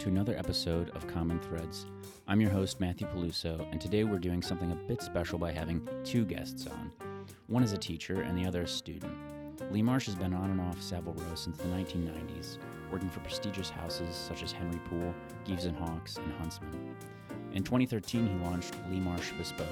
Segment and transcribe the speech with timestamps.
[0.00, 1.84] to another episode of Common Threads.
[2.26, 5.86] I'm your host, Matthew Peluso, and today we're doing something a bit special by having
[6.04, 6.90] two guests on.
[7.48, 9.12] One is a teacher, and the other a student.
[9.70, 12.56] Lee Marsh has been on and off Savile Row since the 1990s,
[12.90, 16.96] working for prestigious houses such as Henry Poole, Gieves and Hawkes, and Huntsman.
[17.52, 19.66] In 2013, he launched Lee Marsh Bespoke,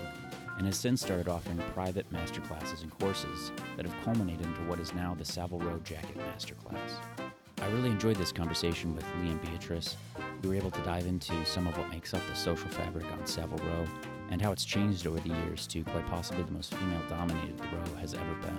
[0.58, 4.92] and has since started offering private masterclasses and courses that have culminated into what is
[4.92, 7.27] now the Savile Row Jacket Masterclass.
[7.60, 9.96] I really enjoyed this conversation with Lee and Beatrice.
[10.42, 13.26] We were able to dive into some of what makes up the social fabric on
[13.26, 13.86] Savile Row
[14.30, 17.64] and how it's changed over the years to quite possibly the most female dominated the
[17.64, 18.58] row has ever been.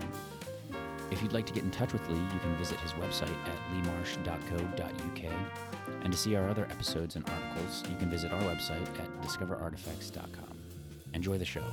[1.11, 3.57] If you'd like to get in touch with Lee, you can visit his website at
[3.73, 5.33] leemarsh.co.uk.
[6.03, 10.57] And to see our other episodes and articles, you can visit our website at discoverartifacts.com.
[11.13, 11.63] Enjoy the show.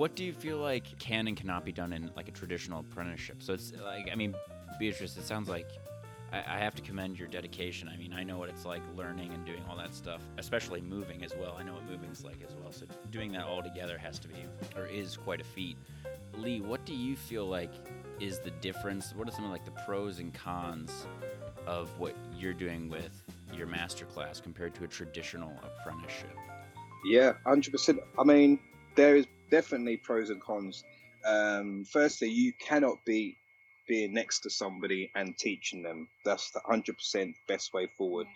[0.00, 3.42] What do you feel like can and cannot be done in like a traditional apprenticeship?
[3.42, 4.34] So it's like, I mean,
[4.78, 5.68] Beatrice, it sounds like
[6.32, 7.86] I, I have to commend your dedication.
[7.86, 11.22] I mean, I know what it's like learning and doing all that stuff, especially moving
[11.22, 11.54] as well.
[11.60, 12.72] I know what moving's like as well.
[12.72, 15.76] So doing that all together has to be or is quite a feat.
[16.38, 17.74] Lee, what do you feel like
[18.20, 19.12] is the difference?
[19.14, 21.06] What are some of like the pros and cons
[21.66, 23.22] of what you're doing with
[23.54, 26.34] your master class compared to a traditional apprenticeship?
[27.04, 28.00] Yeah, hundred percent.
[28.18, 28.60] I mean,
[28.96, 30.84] there is definitely pros and cons.
[31.24, 33.36] Um, firstly, you cannot be
[33.86, 36.08] being next to somebody and teaching them.
[36.24, 38.26] That's the hundred percent best way forward.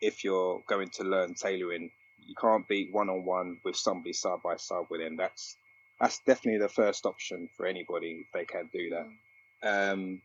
[0.00, 4.42] If you're going to learn tailoring, you can't be one on one with somebody side
[4.42, 5.16] by side with them.
[5.16, 5.56] That's
[6.00, 9.92] that's definitely the first option for anybody if they can do that.
[9.92, 10.20] Um,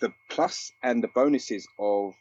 [0.00, 2.14] the plus and the bonuses of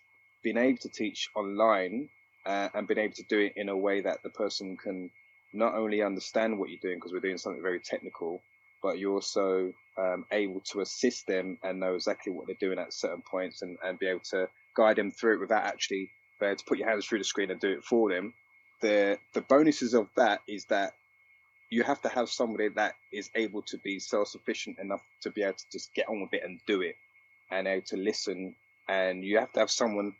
[0.43, 2.09] being able to teach online
[2.45, 5.09] uh, and being able to do it in a way that the person can
[5.55, 8.41] not only understand what you're doing because we're doing something very technical,
[8.83, 12.93] but you're also um, able to assist them and know exactly what they're doing at
[12.93, 16.57] certain points and, and be able to guide them through it without actually being able
[16.57, 18.33] to put your hands through the screen and do it for them.
[18.81, 20.93] The the bonuses of that is that
[21.69, 25.43] you have to have somebody that is able to be self sufficient enough to be
[25.43, 26.95] able to just get on with it and do it
[27.49, 28.55] and able to listen.
[28.87, 30.13] And you have to have someone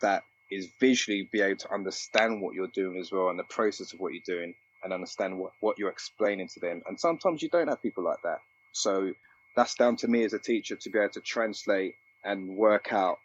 [0.00, 3.92] that is visually be able to understand what you're doing as well and the process
[3.92, 6.82] of what you're doing and understand what, what you're explaining to them.
[6.86, 8.38] And sometimes you don't have people like that.
[8.72, 9.12] So
[9.56, 11.94] that's down to me as a teacher to be able to translate
[12.24, 13.18] and work out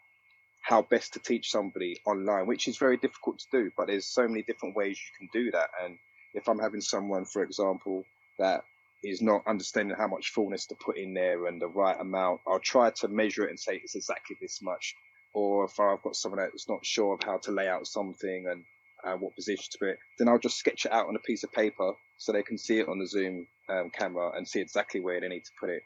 [0.64, 4.28] how best to teach somebody online, which is very difficult to do, but there's so
[4.28, 5.69] many different ways you can do that.
[5.84, 5.97] And
[6.34, 8.06] if I'm having someone, for example,
[8.40, 8.64] that
[9.03, 12.59] is not understanding how much fullness to put in there and the right amount, I'll
[12.59, 14.96] try to measure it and say it's exactly this much.
[15.34, 18.64] Or if I've got someone that's not sure of how to lay out something and
[19.06, 21.44] uh, what position to put it, then I'll just sketch it out on a piece
[21.44, 25.02] of paper so they can see it on the Zoom um, camera and see exactly
[25.02, 25.84] where they need to put it.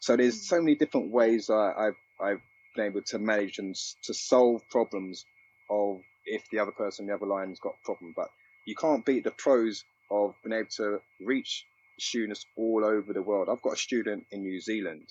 [0.00, 2.40] So there's so many different ways I, I've I've
[2.74, 3.74] been able to manage and
[4.04, 5.24] to solve problems
[5.70, 8.12] of if the other person the other line has got a problem.
[8.16, 8.28] But
[8.66, 11.64] you can't beat the pros of being able to reach
[11.98, 13.48] students all over the world.
[13.50, 15.08] I've got a student in New Zealand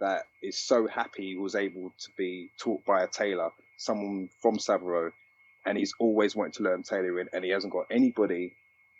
[0.00, 4.58] that is so happy he was able to be taught by a tailor, someone from
[4.58, 5.10] Savile Row,
[5.66, 8.54] and he's always wanted to learn tailoring, and he hasn't got anybody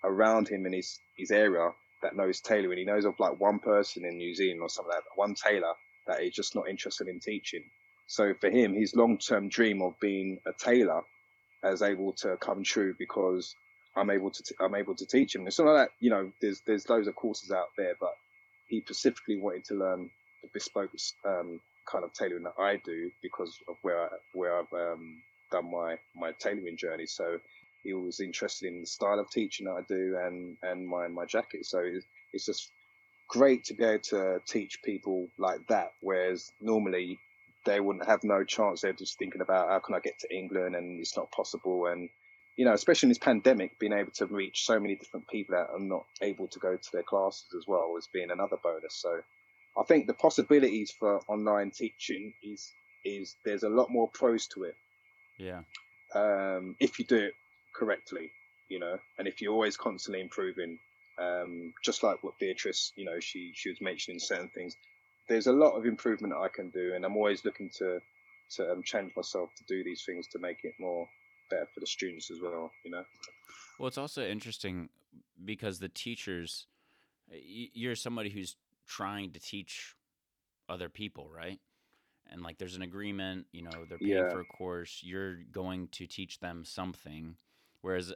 [0.04, 1.70] around him in his, his area
[2.02, 2.78] that knows tailoring.
[2.78, 5.72] He knows of like one person in New Zealand or something like that, one tailor
[6.06, 7.64] that is just not interested in teaching.
[8.06, 11.02] So for him, his long-term dream of being a tailor
[11.64, 13.54] is able to come true because
[13.96, 15.46] I'm able to t- I'm able to teach him.
[15.46, 16.30] It's not like that, you know.
[16.40, 18.14] There's there's loads of courses out there, but
[18.68, 20.10] he specifically wanted to learn
[20.42, 20.90] the bespoke
[21.24, 21.60] um,
[21.90, 25.98] kind of tailoring that I do because of where I, where I've um, done my
[26.14, 27.06] my tailoring journey.
[27.06, 27.38] So
[27.82, 31.24] he was interested in the style of teaching that I do and and my my
[31.24, 31.66] jacket.
[31.66, 32.70] So it's, it's just
[33.28, 35.92] great to be able to teach people like that.
[36.00, 37.18] Whereas normally
[37.64, 38.80] they wouldn't have no chance.
[38.80, 41.86] They're just thinking about how can I get to England and it's not possible.
[41.86, 42.08] And
[42.56, 45.70] you know, especially in this pandemic, being able to reach so many different people that
[45.70, 48.94] are not able to go to their classes as well as being another bonus.
[48.94, 49.20] So
[49.78, 52.72] I think the possibilities for online teaching is
[53.04, 54.74] is there's a lot more pros to it.
[55.38, 55.60] Yeah.
[56.14, 57.34] Um, if you do it
[57.74, 58.30] correctly,
[58.68, 60.78] you know, and if you're always constantly improving,
[61.18, 64.76] um, just like what Beatrice, you know, she she was mentioning certain things.
[65.28, 68.00] There's a lot of improvement I can do, and I'm always looking to
[68.56, 71.08] to um, change myself to do these things to make it more
[71.50, 72.70] better for the students as well.
[72.84, 73.04] You know.
[73.78, 74.88] Well, it's also interesting
[75.44, 76.66] because the teachers,
[77.30, 78.56] you're somebody who's
[78.86, 79.94] trying to teach
[80.68, 81.60] other people, right?
[82.30, 84.30] And like there's an agreement, you know, they're paying Yeah.
[84.30, 87.36] for a course, you're going to teach them something.
[87.82, 88.12] Whereas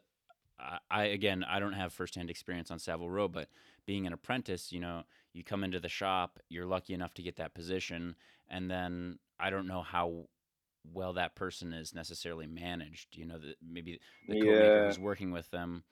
[0.90, 3.48] I again, I don't have firsthand experience on Savile Row, but
[3.86, 7.36] being an apprentice, you know, you come into the shop, you're lucky enough to get
[7.36, 8.14] that position,
[8.48, 10.26] and then I don't know how
[10.92, 13.16] well that person is necessarily managed.
[13.16, 15.82] You know, that maybe the coat maker who's working with them,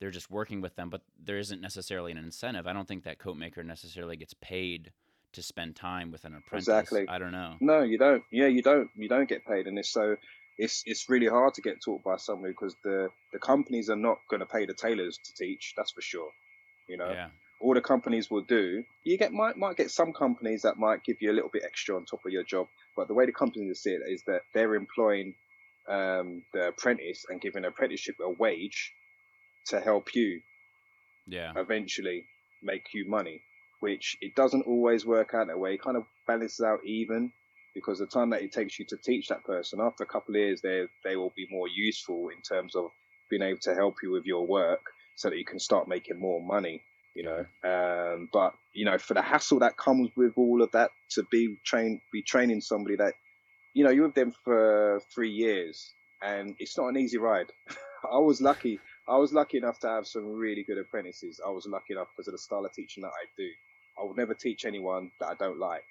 [0.00, 2.66] they're just working with them, but there isn't necessarily an incentive.
[2.66, 4.92] I don't think that coat maker necessarily gets paid
[5.34, 6.68] to spend time with an apprentice.
[6.68, 7.06] exactly.
[7.08, 7.56] I don't know.
[7.60, 8.22] No, you don't.
[8.30, 8.90] Yeah, you don't.
[8.96, 10.16] You don't get paid, and it's so
[10.58, 14.18] it's it's really hard to get taught by somebody because the the companies are not
[14.28, 15.74] going to pay the tailors to teach.
[15.76, 16.30] That's for sure.
[16.88, 17.28] You know, Yeah.
[17.60, 18.84] all the companies will do.
[19.04, 21.96] You get might might get some companies that might give you a little bit extra
[21.96, 24.74] on top of your job, but the way the companies see it is that they're
[24.74, 25.34] employing
[25.88, 28.92] um, the apprentice and giving the apprenticeship a wage
[29.66, 30.40] to help you
[31.26, 31.52] Yeah.
[31.56, 32.26] eventually
[32.62, 33.42] make you money,
[33.84, 35.74] which it doesn't always work out that way.
[35.74, 37.30] It kind of balances out even
[37.74, 40.40] because the time that it takes you to teach that person, after a couple of
[40.40, 42.86] years, they they will be more useful in terms of
[43.28, 44.80] being able to help you with your work
[45.16, 46.82] so that you can start making more money.
[47.14, 50.90] You know, um, but you know, for the hassle that comes with all of that,
[51.10, 53.12] to be trained, be training somebody that,
[53.74, 55.92] you know, you're with them for three years,
[56.22, 57.52] and it's not an easy ride.
[58.10, 61.40] I was lucky I was lucky enough to have some really good apprentices.
[61.46, 63.48] I was lucky enough because of the style of teaching that I do.
[63.98, 65.84] I would never teach anyone that I don't like.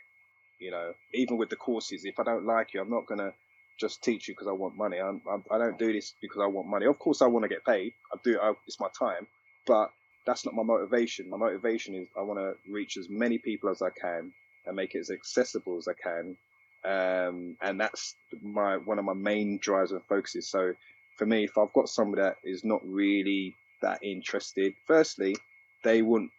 [0.59, 3.33] You know, even with the courses, if I don't like you, I'm not gonna
[3.79, 5.00] just teach you because I want money.
[5.00, 6.85] I'm, I'm, I don't do this because I want money.
[6.85, 7.94] Of course, I want to get paid.
[8.13, 8.39] I do.
[8.39, 9.27] I, it's my time,
[9.65, 9.91] but
[10.25, 11.29] that's not my motivation.
[11.29, 14.31] My motivation is I want to reach as many people as I can
[14.65, 16.38] and make it as accessible as I can.
[16.85, 20.47] Um, and that's my one of my main drives and focuses.
[20.50, 20.73] So
[21.17, 25.35] for me, if I've got somebody that is not really that interested, firstly,
[25.83, 26.31] they wouldn't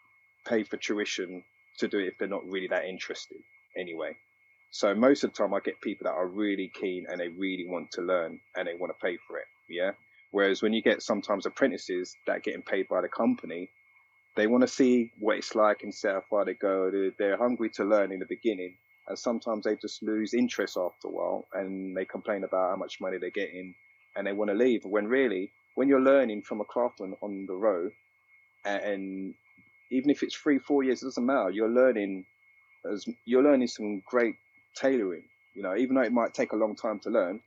[0.46, 1.44] pay for tuition
[1.79, 3.38] to do it if they're not really that interested
[3.76, 4.17] anyway.
[4.71, 7.67] So most of the time, I get people that are really keen and they really
[7.69, 9.47] want to learn and they want to pay for it.
[9.69, 9.93] Yeah.
[10.32, 13.71] Whereas when you get sometimes apprentices that getting paid by the company,
[14.37, 16.91] they want to see what it's like and see how far they go.
[17.17, 18.76] They're, hungry to learn in the beginning,
[19.06, 23.00] and sometimes they just lose interest after a while and they complain about how much
[23.00, 23.76] money they're getting
[24.17, 24.85] and they want to leave.
[24.85, 27.91] When really, when you're learning from a craftsman on the row,
[28.65, 29.35] and, and
[29.91, 31.51] even if it's three, four years, it doesn't matter.
[31.51, 32.27] You're learning
[32.91, 34.37] as you're learning some great
[34.77, 35.25] tailoring.
[35.55, 37.41] You know, even though it might take a long time to learn,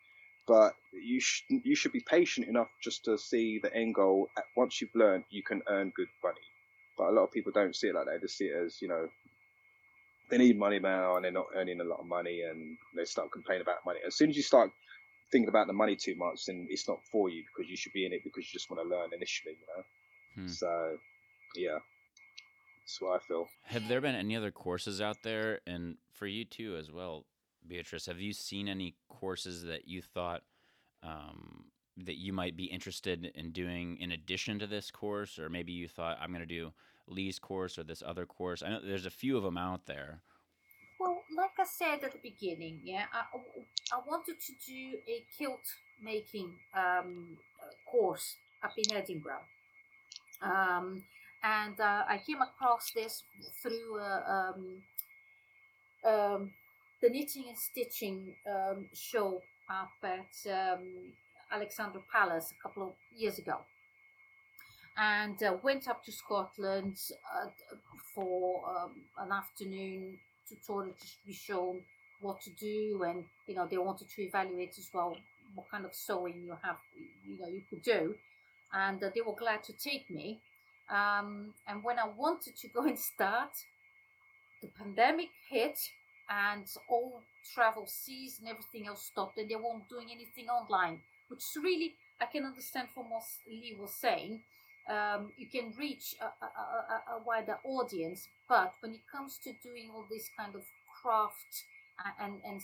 [0.48, 4.30] but you sh- you should be patient enough just to see the end goal.
[4.56, 6.42] Once you've learned, you can earn good money.
[6.98, 8.14] But a lot of people don't see it like that.
[8.14, 9.10] They just see it as you know,
[10.30, 13.32] they need money now and they're not earning a lot of money, and they start
[13.32, 14.00] complaining about money.
[14.06, 14.72] As soon as you start
[15.32, 18.06] thinking about the money too much, then it's not for you because you should be
[18.06, 19.84] in it because you just want to learn initially, you know.
[20.36, 20.48] Hmm.
[20.48, 20.98] So,
[21.56, 21.80] yeah,
[22.88, 23.50] that's what I feel.
[23.64, 27.26] Have there been any other courses out there, and for you too as well,
[27.68, 28.06] Beatrice?
[28.06, 30.44] Have you seen any courses that you thought
[31.04, 31.66] um,
[31.98, 35.90] that you might be interested in doing in addition to this course, or maybe you
[35.90, 36.72] thought I'm going to do
[37.08, 38.64] Lee's course or this other course?
[38.64, 40.22] I know there's a few of them out there.
[40.98, 43.20] Well, like I said at the beginning, yeah, I,
[43.94, 45.60] I wanted to do a kilt
[46.02, 49.44] making um, uh, course up in Edinburgh.
[50.42, 51.04] Um,
[51.44, 53.24] and uh, I came across this
[53.62, 54.84] through uh, um,
[56.06, 56.52] um,
[57.02, 61.14] the knitting and stitching um, show up at um,
[61.52, 63.58] Alexandra Palace a couple of years ago.
[64.98, 66.98] And uh, went up to Scotland
[67.36, 67.50] uh,
[68.16, 70.18] for um, an afternoon
[70.50, 71.82] tutorial to be shown
[72.20, 75.16] what to do, and you know they wanted to evaluate as well
[75.54, 76.78] what kind of sewing you have,
[77.26, 78.16] you know, you could do,
[78.74, 80.40] and uh, they were glad to take me.
[80.90, 83.52] Um, and when I wanted to go and start,
[84.62, 85.78] the pandemic hit,
[86.30, 87.22] and all
[87.54, 92.26] travel ceased and everything else stopped, and they weren't doing anything online, which really I
[92.26, 94.42] can understand from what Lee was saying.
[94.90, 99.52] Um, you can reach a, a, a, a, wider audience, but when it comes to
[99.62, 100.64] doing all this kind of
[101.02, 101.66] craft
[102.22, 102.62] and, and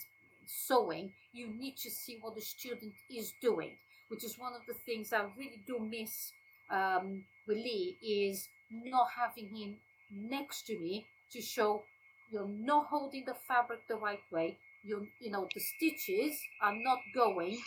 [0.47, 3.71] sewing, you need to see what the student is doing,
[4.07, 6.31] which is one of the things I really do miss
[6.69, 9.77] um, with Lee is not having him
[10.11, 11.83] next to me to show
[12.31, 14.57] you're not holding the fabric the right way.
[14.83, 17.57] You you know the stitches are not going.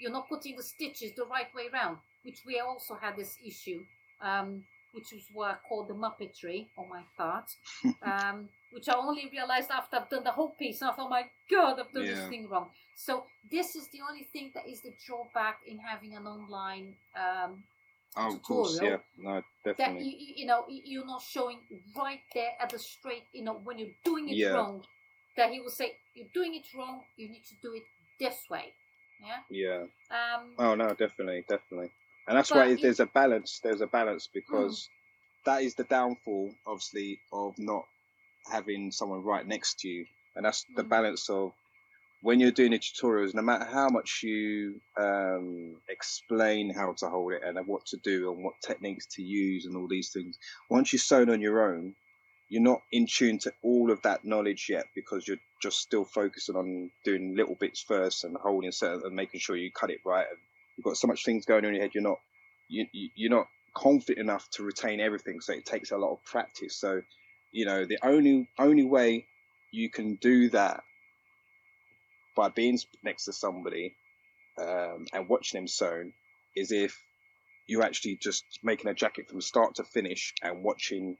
[0.00, 3.80] You're not putting the stitches the right way around, which we also had this issue
[4.20, 7.50] um, which was what I called the Muppetry on my part,
[8.02, 10.80] um, which I only realized after I've done the whole piece.
[10.80, 12.14] And I thought, my God, I've done Yeah.
[12.14, 12.70] this thing wrong.
[12.94, 16.96] So this is the only thing that is the drawback in having an online.
[17.14, 17.62] Um,
[18.16, 20.04] Oh, of course, yeah, no, definitely.
[20.08, 21.58] you, you you know you're not showing
[21.96, 23.24] right there at the straight.
[23.32, 24.54] You know when you're doing it Yeah.
[24.54, 24.84] wrong,
[25.36, 27.02] that he will say you're doing it wrong.
[27.16, 27.82] You need to do it
[28.18, 28.72] this way.
[29.20, 29.40] Yeah.
[29.50, 29.82] Yeah.
[30.10, 31.90] Um, Oh no, definitely, definitely.
[32.28, 33.60] and that's why it- there's a balance.
[33.60, 34.88] There's a balance because
[35.44, 37.86] that is the downfall, obviously, of not
[38.50, 40.88] having someone right next to you, and that's the Mm.
[40.88, 41.52] balance of
[42.22, 43.34] when you're doing the tutorials.
[43.34, 48.32] No matter how much you um, explain how to hold it and what to do
[48.32, 50.38] and what techniques to use and all these things,
[50.70, 51.94] once you're sewn on your own,
[52.48, 56.56] you're not in tune to all of that knowledge yet because you're just still focusing
[56.56, 60.26] on doing little bits first and holding certain and making sure you cut it right.
[60.28, 60.38] And
[60.76, 61.92] you've got so much things going on in your head.
[61.94, 62.18] You're not
[62.68, 65.40] you, you- you're not confident enough to retain everything.
[65.40, 66.76] So it takes a lot of practice.
[66.76, 67.02] So
[67.52, 69.26] you know the only only way
[69.72, 70.82] you can do that
[72.36, 73.96] by being next to somebody
[74.60, 76.12] um, and watching them sewn
[76.54, 77.02] is if
[77.66, 81.16] you're actually just making a jacket from start to finish and watching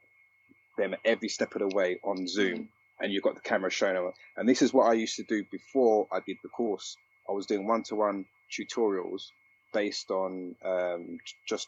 [0.79, 2.69] them every step of the way on Zoom,
[3.01, 4.13] and you've got the camera showing them.
[4.37, 6.97] And this is what I used to do before I did the course.
[7.29, 9.23] I was doing one-to-one tutorials
[9.73, 11.19] based on um,
[11.49, 11.67] just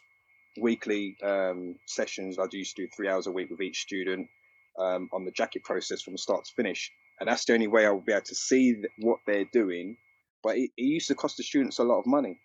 [0.59, 2.39] weekly um, sessions.
[2.39, 4.29] I used to do three hours a week with each student
[4.77, 7.89] um, on the jacket process from start to finish, and that's the only way I
[7.91, 9.97] will be able to see what they're doing.
[10.41, 12.39] But it, it used to cost the students a lot of money,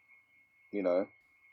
[0.72, 1.06] you know,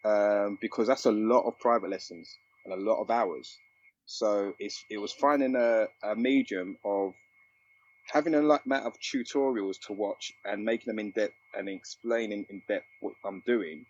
[0.03, 2.35] um, because that's a lot of private lessons
[2.65, 3.57] and a lot of hours.
[4.05, 7.13] So it's it was finding a, a medium of
[8.11, 12.45] having a like amount of tutorials to watch and making them in depth and explaining
[12.49, 13.85] in depth what I'm doing,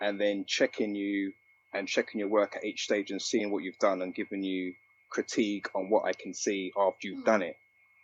[0.00, 1.32] and then checking you
[1.74, 4.74] and checking your work at each stage and seeing what you've done and giving you
[5.10, 7.24] critique on what I can see after you've Mm.
[7.26, 7.56] done it.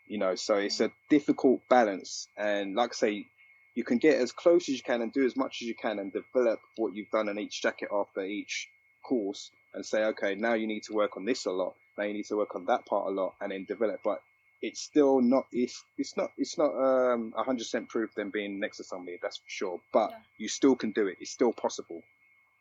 [0.07, 3.27] You know, so it's a difficult balance, and like I say,
[3.75, 5.99] you can get as close as you can and do as much as you can
[5.99, 8.69] and develop what you've done in each jacket after each
[9.03, 11.75] course and say, okay, now you need to work on this a lot.
[11.97, 14.01] Now you need to work on that part a lot, and then develop.
[14.05, 14.21] But
[14.61, 15.47] it's still not.
[15.53, 16.31] It's it's not.
[16.37, 19.19] It's not um hundred percent proof than being next to somebody.
[19.23, 19.81] That's for sure.
[19.93, 20.19] But Yeah.
[20.39, 21.19] you still can do it.
[21.21, 22.03] It's still possible.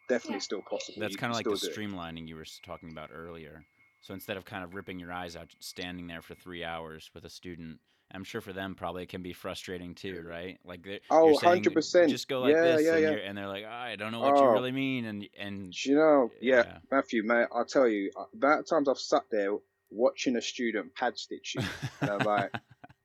[0.09, 0.39] Definitely Yeah.
[0.41, 0.99] still possible.
[0.99, 1.91] That's kind of like the still do it.
[1.91, 3.65] streamlining you were talking about earlier.
[4.01, 7.25] So instead of kind of ripping your eyes out, standing there for three hours with
[7.25, 7.79] a student,
[8.13, 10.59] I'm sure for them probably it can be frustrating too, right?
[10.65, 12.09] Like they're, Oh, 100%.
[12.09, 13.17] Just go like Yeah, this, yeah, and, yeah.
[13.17, 14.51] And they're like, "Ah, I don't know what you Oh.
[14.51, 16.31] really mean, and and you know?
[16.41, 16.79] Yeah, Yeah.
[16.91, 17.47] Matthew, mate.
[17.51, 18.11] I'll tell you.
[18.15, 19.57] uh, That times I've sat there
[19.89, 22.51] watching a student pad stitching, and I'm like,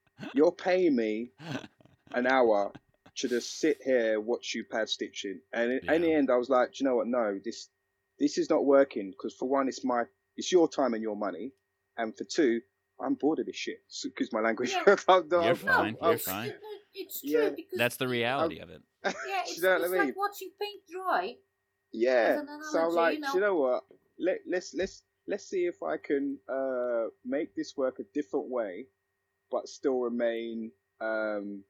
[0.32, 1.32] you're paying me
[2.14, 2.74] an hour
[3.16, 6.50] to just sit here watch you pad stitching and in, in the end i was
[6.50, 7.70] like do you know what no this
[8.18, 10.04] this is not working because for one it's my
[10.36, 11.52] it's your time and your money
[11.96, 12.60] and for two
[13.00, 14.96] i'm bored of this shit excuse my language Yeah.
[15.08, 16.52] I'm- You're I'm- fine, I'm- you're fine.
[16.94, 17.48] It's true Yeah.
[17.50, 18.82] because that's the you know, reality of it.
[19.04, 19.12] Yeah,
[19.42, 21.34] it's, you know it's like watching paint dry.
[21.92, 23.46] yeah As an so i'm like you do you know.
[23.46, 23.84] know what
[24.18, 28.86] Let, let's let's let's see if i can uh make this work a different way
[29.50, 31.62] but still remain um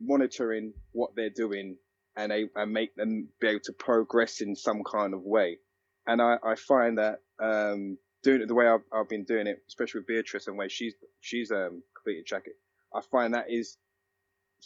[0.00, 1.76] monitoring what they're doing
[2.16, 5.58] and a, and make them be able to progress in some kind of way
[6.08, 9.62] and i i find that um doing it the way i've, I've been doing it
[9.68, 12.54] especially with beatrice and the way she's she's um completed jacket
[12.94, 13.78] i find that is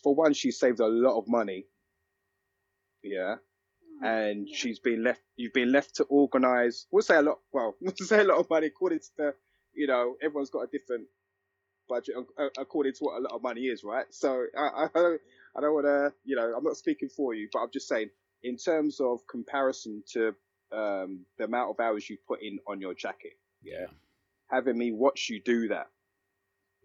[0.02, 1.66] for one she saved a lot of money.
[3.02, 3.36] Yeah.
[3.98, 4.56] Hmm, and yeah.
[4.56, 8.20] she's been left you've been left to organize we'll say a lot well we'll say
[8.20, 9.34] a lot of money according to the
[9.74, 11.06] you know everyone's got a different
[11.88, 12.14] budget
[12.58, 14.06] according to what a lot of money is right?
[14.10, 15.20] So i i, I don't,
[15.56, 18.10] I don't want to you know i'm not speaking for you but i'm just saying
[18.44, 20.34] in terms of comparison to
[20.72, 23.86] um the amount of hours you put in on your jacket yeah
[24.50, 25.88] having me watch you do that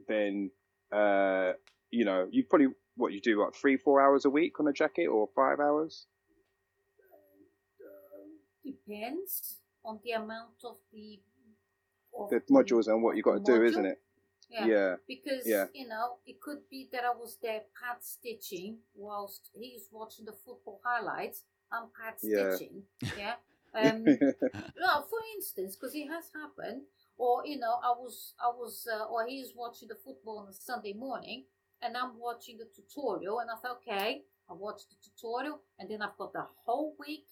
[0.08, 0.50] then
[0.92, 1.54] uh
[1.92, 4.74] you know you probably what you do what three four hours a week on a
[4.74, 6.08] jacket or five hours
[8.64, 11.20] depends on the amount of the
[12.18, 14.02] of the modules and what you got to do, isn't it?
[14.50, 14.66] Yeah.
[14.66, 14.96] Yeah.
[15.08, 15.66] Because Yeah.
[15.74, 20.32] you know, it could be that I was there pad stitching whilst he's watching the
[20.34, 21.44] football highlights.
[21.72, 22.56] I'm pad Yeah.
[22.56, 22.84] stitching.
[23.18, 23.36] Yeah.
[23.74, 24.04] Um,
[24.80, 26.84] no, for instance, because it has happened,
[27.18, 30.54] or you know, I was, I was, uh, or he's watching the football on a
[30.54, 31.46] Sunday morning,
[31.82, 36.02] and I'm watching the tutorial, and I thought, okay, I watched the tutorial, and then
[36.02, 37.28] I've got the whole week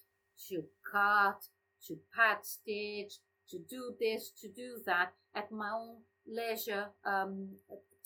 [0.48, 1.42] to cut,
[1.88, 3.14] to pad stitch,
[3.50, 7.48] to do this, to do that at my own leisure um,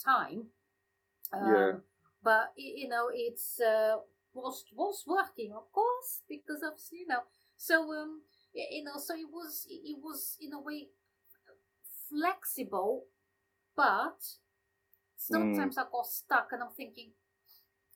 [0.03, 0.45] time.
[1.33, 1.71] Yeah.
[1.75, 1.83] Um,
[2.23, 3.97] But you know, it's uh,
[4.35, 7.23] was was working, of course, because obviously, you know,
[7.61, 8.23] so um,
[8.55, 10.89] you know, so it was it was in a way
[12.09, 13.05] flexible,
[13.77, 14.19] but
[15.17, 17.11] sometimes I got stuck, and I'm thinking,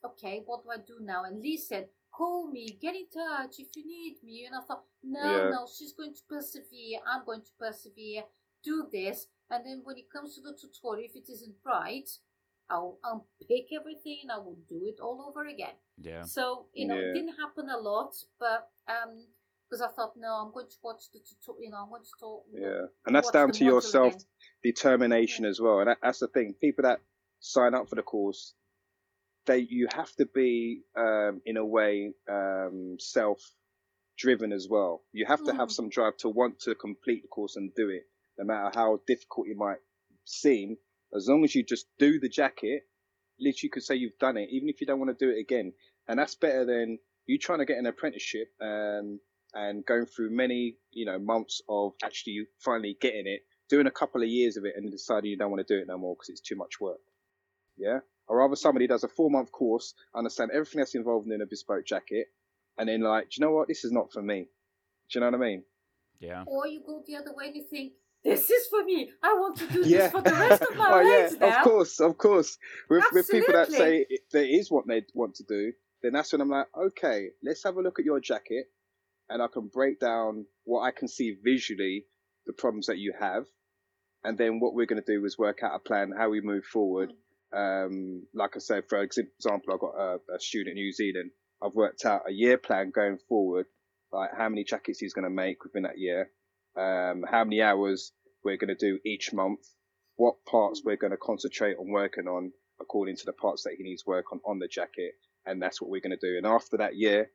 [0.03, 1.23] okay, what do I do now?
[1.23, 4.45] And Lee said, call me, get in touch if you need me.
[4.45, 5.49] And I thought, no, Yeah.
[5.49, 6.99] no, she's going to persevere.
[7.07, 8.23] I'm going to persevere.
[8.63, 12.09] Do this, and then when it comes to the tutorial, if it isn't right,
[12.69, 15.75] I'll unpick everything and I will do it all over again.
[15.97, 16.23] Yeah.
[16.23, 17.09] So you know, Yeah.
[17.09, 19.27] it didn't happen a lot, but um,
[19.69, 21.63] because I thought, no, I'm going to watch the tutorial.
[21.63, 22.43] You know, I'm going to talk.
[22.53, 24.25] Yeah, and that's down to your self again.
[24.63, 25.79] determination as well.
[25.79, 26.53] And that, that's the thing.
[26.59, 26.99] People that
[27.39, 28.53] sign up for the course,
[29.45, 33.39] they you have to be um, in a way um, self
[34.17, 35.03] driven as well.
[35.11, 35.73] You have to have Mm.
[35.73, 38.03] some drive to want to complete the course and do it,
[38.37, 39.79] no matter how difficult it might
[40.23, 40.77] seem.
[41.13, 42.83] As long as you just do the jacket,
[43.39, 45.39] literally you could say you've done it, even if you don't want to do it
[45.39, 45.73] again.
[46.07, 49.19] And that's better than you trying to get an apprenticeship and
[49.55, 54.21] and going through many, you know, months of actually finally getting it, doing a couple
[54.21, 56.15] of years of it and then deciding you don't want to do it no more
[56.15, 56.99] because it's too much work.
[57.77, 57.99] Yeah.
[58.27, 61.85] Or rather somebody does a four month course, understand everything that's involved in a bespoke
[61.85, 62.27] jacket,
[62.77, 63.67] and then like, do you know what?
[63.67, 64.47] This is not for me.
[65.09, 65.63] Do you know what I mean?
[66.19, 66.43] Yeah.
[66.47, 67.93] Or you go the other way and you think,
[68.23, 69.11] this is for me.
[69.21, 69.97] I want to do Yeah.
[69.97, 71.57] this for the rest of my oh yeah, now.
[71.59, 72.57] of course, of course.
[72.89, 75.71] With, with people that say it, that is what they want to do,
[76.01, 78.65] then that's when I'm like, okay, let's have a look at your jacket,
[79.29, 82.05] and I can break down what I can see visually,
[82.45, 83.45] the problems that you have,
[84.23, 86.65] and then what we're going to do is work out a plan how we move
[86.65, 87.13] forward.
[87.55, 91.31] Um, like I said, for example, I've got a, a student in New Zealand.
[91.63, 93.67] I've worked out a year plan going forward,
[94.11, 96.29] like how many jackets he's going to make within that year,
[96.75, 98.11] um, how many hours
[98.43, 99.59] we're going to do each month,
[100.15, 102.51] what parts we're going to concentrate on working on
[102.81, 105.13] according to the parts that he needs work on on the jacket,
[105.45, 106.37] and that's what we're going to do.
[106.37, 107.29] And after that year,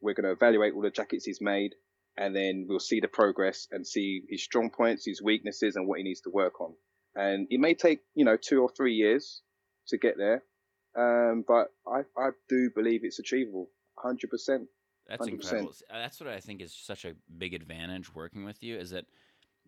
[0.00, 1.74] we're going to evaluate all the jackets he's made,
[2.16, 5.98] and then we'll see the progress and see his strong points, his weaknesses, and what
[5.98, 6.74] he needs to work on.
[7.14, 9.42] And it may take you know two or three years
[9.88, 10.42] to get there,
[10.96, 14.68] um, but I I do believe it's achievable, hundred percent.
[15.08, 15.28] That's 100%.
[15.32, 15.72] incredible.
[15.90, 19.06] Uh, That's what I think is such a big advantage working with you is that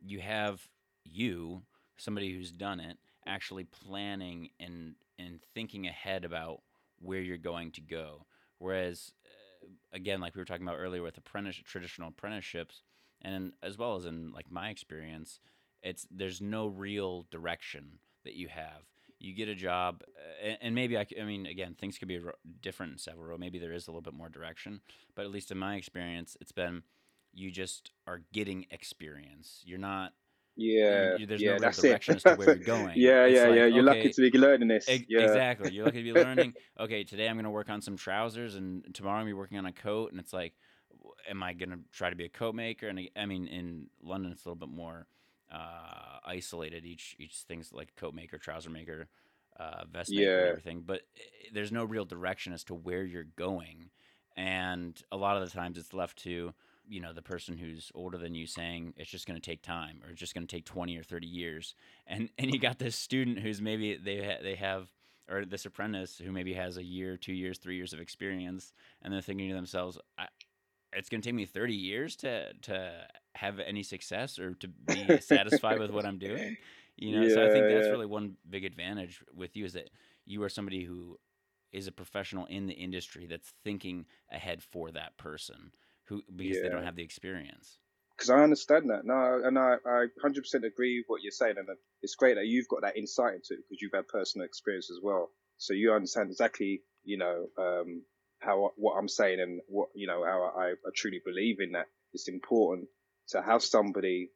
[0.03, 0.61] you have
[1.05, 1.63] you,
[1.97, 6.61] somebody who's done it, actually planning and and thinking ahead about
[7.01, 8.27] where you're going to go.
[8.59, 9.29] Whereas, uh,
[9.93, 12.83] again, like we were talking about earlier with apprentice traditional apprenticeships,
[13.23, 15.41] and as well as in like my experience,
[15.83, 18.83] it's there's no real direction that you have.
[19.19, 20.03] You get a job,
[20.43, 22.21] and, and maybe I mean, again, things could be
[22.61, 23.39] different in Savile.
[23.39, 24.81] Maybe there is a little bit more direction,
[25.15, 26.83] but at least in my experience, it's been
[27.33, 29.63] you just are getting experience.
[29.65, 30.13] You're not.
[30.61, 32.17] Yeah, you- there's yeah, no real that's direction it.
[32.17, 32.93] as to where you're going.
[32.97, 33.67] yeah, It's yeah, like, yeah.
[33.67, 34.89] You're okay, lucky to be learning this.
[35.09, 35.21] Yeah.
[35.21, 35.73] Exactly.
[35.73, 36.55] You're lucky to be learning.
[36.79, 39.39] Okay, today I'm going to work on some trousers, and tomorrow I'm going to be
[39.39, 40.11] working on a coat.
[40.13, 40.53] And it's like,
[41.29, 42.89] am I going to try to be a coat maker?
[42.89, 45.07] And I- I mean, in London, it's a little bit more
[45.53, 46.85] uh, isolated.
[46.85, 49.09] Each each thing's like coat maker, trouser maker,
[49.59, 50.83] uh, vest maker, and everything.
[50.87, 53.91] But i- there's no real direction as to where you're going.
[54.37, 56.55] And a lot of the times, it's left to
[56.91, 60.01] you know the person who's older than you saying it's just going to take time
[60.05, 61.75] or it's just going to take 20 or 30 years
[62.07, 64.89] and and you got this student who's maybe they ha- they have
[65.31, 68.73] or this apprentice who maybe has a year, two years, three years of experience,
[69.03, 70.27] and they're thinking to themselves, I,
[70.93, 75.21] "It's going to take me thirty years to to have any success or to be
[75.21, 76.57] satisfied with what I'm doing."
[76.97, 77.93] You know, so I think that's yeah.
[77.93, 79.89] really one big advantage with you is that
[80.27, 81.19] you are somebody who
[81.73, 85.73] is a professional in the industry that's thinking ahead for that person
[86.11, 87.79] who because they don't have the experience.
[88.17, 89.07] because I understand that.
[89.07, 91.69] No, and I, I 100% agree with what you're saying, and
[92.03, 94.99] it's great that you've got that insight into it because you've had personal experience as
[95.03, 95.31] well.
[95.57, 98.03] So you understand exactly, you know, um,
[98.41, 101.87] how what I'm saying and what you know how I, I truly believe in that.
[102.13, 102.89] It's important
[103.29, 104.31] to have somebody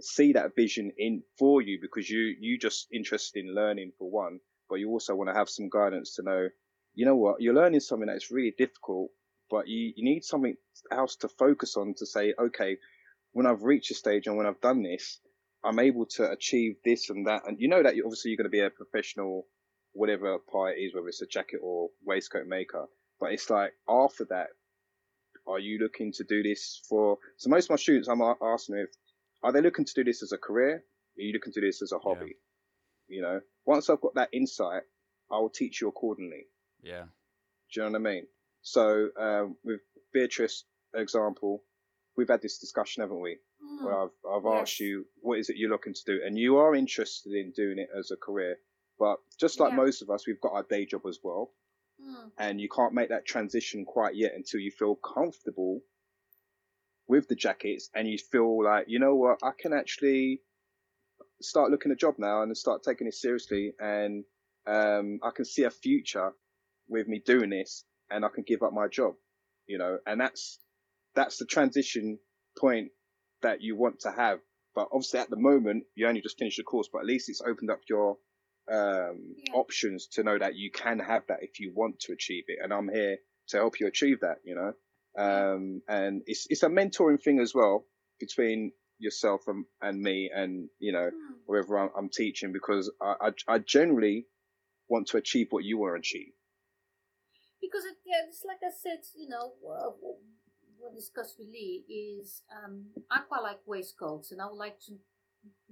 [0.00, 4.40] see that vision in for you because you you just interested in learning for one,
[4.68, 6.48] but you also want to have some guidance to know,
[6.94, 9.10] you know what, you're learning something that's really difficult,
[9.50, 10.56] but you, you need something
[10.90, 12.76] else to focus on to say, okay,
[13.32, 15.20] when I've reached a stage and when I've done this,
[15.64, 17.42] I'm able to achieve this and that.
[17.46, 19.46] And you know that you obviously you're going to be a professional,
[19.92, 22.86] whatever part it is, whether it's a jacket or waistcoat maker.
[23.18, 24.48] But it's like after that,
[25.46, 27.18] are you looking to do this for?
[27.38, 28.90] So most of my students, I'm asking if
[29.42, 30.76] are they looking to do this as a career?
[30.76, 32.36] Are you looking to do this as a hobby?
[33.08, 34.82] You know, once I've got that insight,
[35.30, 36.46] I will teach you accordingly.
[36.82, 37.04] Yeah.
[37.72, 38.26] Do you know what I mean?
[38.64, 39.80] So um, with
[40.12, 41.62] Beatrice, example,
[42.16, 43.38] we've had this discussion, haven't we?
[43.62, 43.84] Mm.
[43.84, 44.62] Where I've, I've Yes.
[44.62, 46.20] asked you, what is it you're looking to do?
[46.24, 48.58] And you are interested in doing it as a career.
[48.98, 49.76] But just like Yeah.
[49.76, 51.52] most of us, we've got our day job as well.
[52.00, 52.30] Mm.
[52.38, 55.82] And you can't make that transition quite yet until you feel comfortable
[57.06, 60.40] with the jackets and you feel like, you know what, I can actually
[61.42, 63.74] start looking a job now and start taking it seriously.
[63.78, 64.24] And
[64.66, 66.32] um, I can see a future
[66.88, 69.14] with me doing this and I can give up my job,
[69.66, 70.58] you know, and that's,
[71.14, 72.18] that's the transition
[72.58, 72.90] point
[73.42, 74.38] that you want to have.
[74.74, 77.42] But obviously at the moment, you only just finished the course, but at least it's
[77.42, 78.16] opened up your
[78.70, 79.54] um, Yeah.
[79.54, 82.58] options to know that you can have that if you want to achieve it.
[82.62, 84.72] And I'm here to help you achieve that, you know.
[85.16, 87.86] Um, and it's it's a mentoring thing as well
[88.18, 91.34] between yourself and, and me and you know Hmm.
[91.46, 93.14] wherever I'm, I'm teaching because I,
[93.48, 94.26] I I generally
[94.88, 96.32] want to achieve what you want to achieve.
[97.66, 99.90] Because it, yeah, it's like I said, you know, uh,
[100.78, 104.92] what discussed with Lee is um, I quite like waistcoats, and I would like to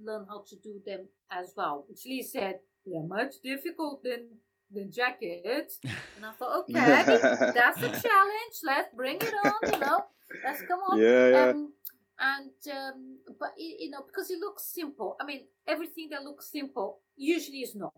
[0.01, 1.85] learn how to do them as well.
[1.89, 4.27] Which Lee said they're much difficult than
[4.71, 8.55] than jackets, and I thought, okay, that's a challenge.
[8.65, 9.71] Let's bring it on.
[9.73, 10.05] You know,
[10.43, 10.99] let's come on.
[10.99, 11.49] yeah, yeah.
[11.51, 11.73] Um,
[12.19, 15.15] and um, but y- you know because it looks simple.
[15.21, 17.93] I mean, everything that looks simple usually is not.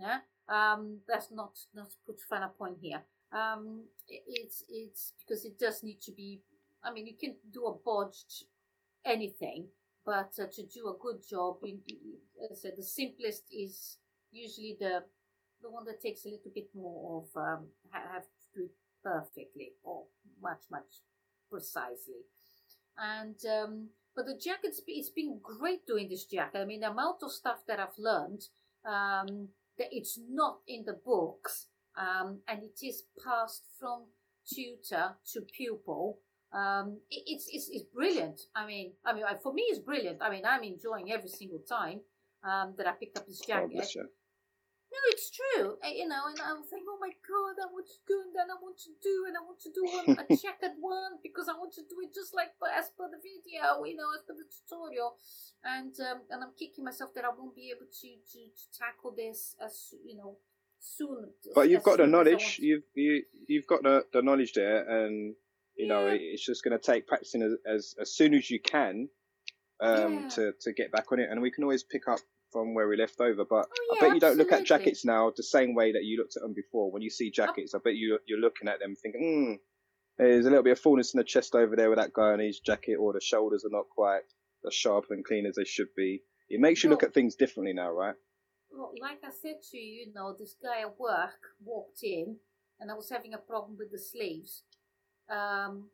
[0.00, 0.18] Yeah.
[0.48, 3.02] Um, that's not not put finer point here.
[3.32, 6.40] Um, it's it's because it does need to be.
[6.84, 8.44] I mean, you can do a bodged
[9.04, 9.68] anything,
[10.04, 13.98] but uh, to do a good job, you- as I said, the simplest is
[14.30, 15.04] usually the
[15.62, 19.74] the one that takes a little bit more of um, have to do it perfectly
[19.82, 20.04] or
[20.40, 21.02] much much
[21.50, 22.22] precisely.
[22.98, 26.58] And um, but the jacket's it's been great doing this jacket.
[26.60, 28.42] I mean, the amount of stuff that I've learned
[28.84, 34.04] um, that it's not in the books, um, and it is passed from
[34.46, 36.18] tutor to pupil.
[36.52, 38.40] Um, it, it's, it's it's brilliant.
[38.54, 40.18] I mean, I mean, for me, it's brilliant.
[40.22, 42.00] I mean, I'm enjoying every single time
[42.44, 43.70] um, that I pick up this jacket.
[44.94, 45.74] No, it's true.
[45.82, 48.30] Uh, You know, and I was thinking, oh my god, I want to do, and
[48.30, 51.48] then I want to do, and I want to do one, a checkered one because
[51.50, 54.22] I want to do it just like per- as per the video, you know, as
[54.22, 55.18] per the tutorial.
[55.66, 59.10] And um, and I'm kicking myself that I won't be able to to, to tackle
[59.18, 60.38] this as you know
[60.84, 61.26] soon.
[61.54, 62.58] But you've got the I knowledge.
[62.60, 65.34] You've you you've got the, the knowledge there, and
[65.76, 69.08] you know it's just going to take practicing as, as as soon as you can
[69.80, 70.28] um, Yeah.
[70.30, 72.20] to to get back on it, and we can always pick up
[72.52, 73.44] from where we left over.
[73.44, 76.04] But Oh, I yeah, bet you don't look at jackets now the same way that
[76.04, 76.90] you looked at them before.
[76.92, 79.54] When you see jackets, I bet you you're looking at them thinking, hmm,
[80.18, 82.38] there's a little bit of fullness in the chest over there with that guy on
[82.38, 84.20] his jacket, or the shoulders are not quite
[84.66, 86.22] as sharp and clean as they should be.
[86.48, 88.14] It makes you look at things differently now, right?
[89.00, 92.36] Like I said to you, you know, this guy at work walked in
[92.80, 94.62] and I was having a problem with the sleeves.
[95.30, 95.88] Um,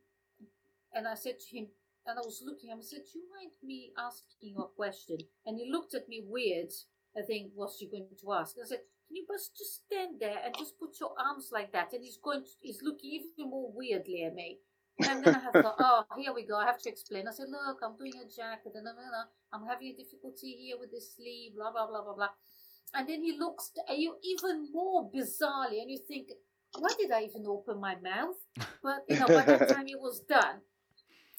[0.95, 1.67] and I said to him,
[2.07, 4.69] and I was looking at him, I said, Do you mind me asking you a
[4.69, 5.19] question?
[5.47, 6.73] And he looked at me weird.
[7.17, 8.57] I think, what's she going to ask?
[8.61, 11.93] I said, Can you just, just stand there and just put your arms like that?
[11.93, 14.59] And he's going to, he's looking even more weirdly at me.
[15.07, 16.57] And then I have thought, oh, here we go.
[16.57, 17.29] I have to explain.
[17.29, 18.97] I said, look, I'm doing a jacket and I'm,
[19.53, 22.29] I'm having a difficulty here with the sleeve, blah, blah, blah, blah, blah.
[22.95, 26.29] And then he looks at you even more bizarrely, and you think,
[26.79, 28.37] why did I even open my mouth?
[28.83, 30.61] But you know, by that time it was done.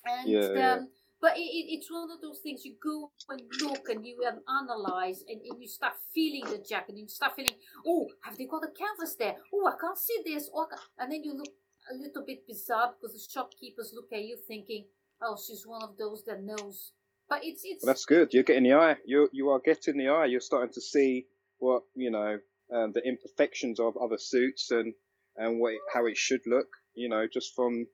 [0.06, 0.74] And Yeah, yeah.
[0.74, 0.90] um,
[1.22, 4.40] but it, it, it's one of those things you go and look and you um,
[4.50, 7.54] analyze and, and you start feeling the jacket and you start feeling,
[7.86, 9.36] oh, have they got a canvas there?
[9.54, 10.50] Oh, I can't see this.
[10.54, 11.54] Oh, can't-" and then you look
[11.92, 14.86] a little bit bizarre because the shopkeepers look at you thinking,
[15.22, 16.94] oh, she's one of those that knows.
[17.30, 18.34] But it's it's Well, that's good.
[18.34, 18.98] You're getting the eye.
[19.06, 20.26] You you are getting the eye.
[20.26, 21.28] You're starting to see
[21.62, 22.40] what you know
[22.74, 24.94] um, the imperfections of other suits and
[25.38, 26.68] and what it, how it should look.
[26.94, 27.88] You know, just from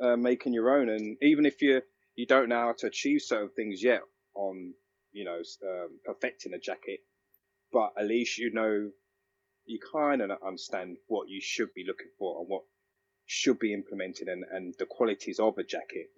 [0.00, 0.88] uh, making your own.
[0.88, 1.82] And even if you
[2.16, 4.02] you don't know how to achieve certain things yet
[4.34, 4.74] on
[5.12, 7.00] you know um, perfecting a jacket,
[7.72, 8.90] but at least you know
[9.66, 12.62] you kind of understand what you should be looking for and what
[13.26, 16.08] should be implemented and, and the qualities of a jacket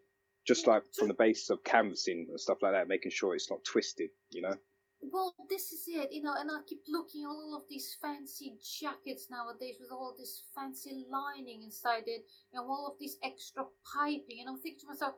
[0.47, 3.65] just like from the basis of canvassing and stuff like that, making sure it's not
[3.65, 4.57] twisted, you know.
[5.03, 8.55] Well, this is it, you know, and I keep looking at all of these fancy
[8.63, 14.39] jackets nowadays with all this fancy lining inside it and all of this extra piping,
[14.41, 15.15] and I'm thinking to myself,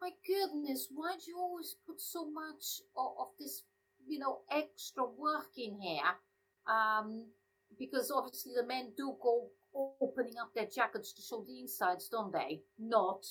[0.00, 3.62] my goodness, why do you always put so much of, of this,
[4.06, 6.02] you know, extra work in here?
[6.66, 7.26] Um,
[7.78, 9.48] because obviously the men do go
[10.00, 12.62] opening up their jackets to show the insides, don't they?
[12.78, 13.24] Not.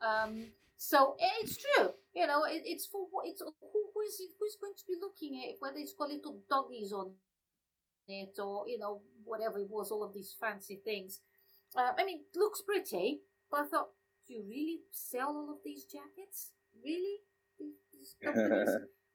[0.00, 0.46] Um,
[0.76, 2.44] so it's true, you know.
[2.44, 3.52] It, it's for what- it's who,
[3.94, 5.56] who is it, who's going to be looking at it?
[5.60, 7.12] Whether it's got little doggies on
[8.08, 11.20] it or you know whatever it was, all of these fancy things.
[11.76, 13.88] Uh, I mean, it looks pretty, but I thought,
[14.26, 16.52] do you really sell all of these jackets?
[16.82, 17.18] Really,
[17.58, 18.70] these, companies?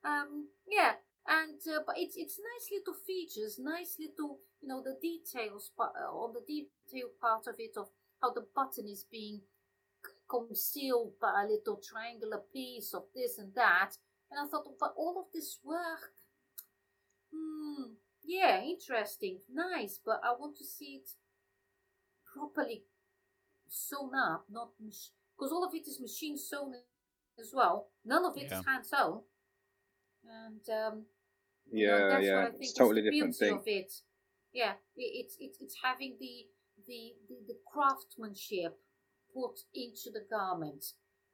[0.05, 0.93] um, yeah,
[1.27, 5.93] and uh, but it's it's nice little features, nice little you know the details part,
[5.99, 7.89] uh, on the detail part of it of
[8.21, 9.41] how the button is being
[10.33, 13.91] concealed by a little triangular piece of this and that.
[14.31, 16.11] And I thought, but all of this work,
[17.33, 17.93] hmm,
[18.23, 21.09] yeah, interesting, nice, but I want to see it
[22.33, 22.83] properly
[23.67, 26.73] sewn up, not because all of it is machine sewn
[27.39, 27.89] as well.
[28.05, 28.61] None of it is Yeah.
[28.65, 29.21] hand sewn,
[30.25, 31.05] and um,
[31.71, 33.53] you know, yeah, that's yeah, what I think it's is totally the different thing.
[33.53, 33.93] of it.
[34.53, 36.47] Yeah, i- it's it's it's having the
[36.87, 38.79] the the, the craftsmanship
[39.33, 40.85] put into the garment,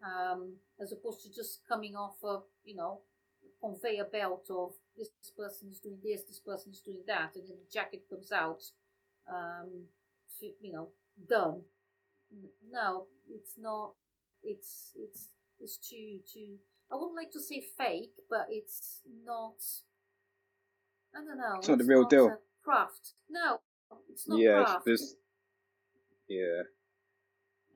[0.03, 3.01] um, as opposed to just coming off a you know
[3.62, 7.57] conveyor belt of this person is doing this, this person is doing that, and then
[7.57, 8.62] the jacket comes out,
[9.31, 9.85] um,
[10.62, 10.89] you know,
[11.27, 11.62] done.
[12.71, 13.93] No, it's not.
[14.43, 16.57] It's it's it's too too.
[16.91, 19.55] I wouldn't like to say fake, but it's not.
[21.15, 21.57] I don't know.
[21.57, 22.38] It's not the real deal.
[22.63, 23.13] Craft.
[23.29, 23.59] No,
[24.12, 24.88] it's not yeah, craft.
[26.27, 26.62] yeah.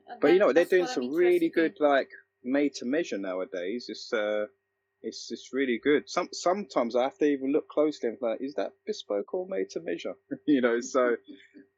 [0.08, 0.56] And But you know what?
[0.56, 2.10] They're doing some really good like
[2.44, 3.86] made to measure nowadays.
[3.88, 4.48] It's uh,
[5.02, 6.10] it's it's really good.
[6.10, 9.70] Some sometimes I have to even look closely and like, is that bespoke or made
[9.72, 10.14] to measure?
[10.48, 11.18] you know, so.